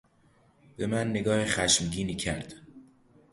[0.77, 2.53] به من نگاه خشمگینی کرد.